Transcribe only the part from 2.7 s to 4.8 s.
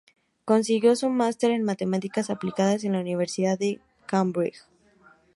en la Universidad de Cambridge.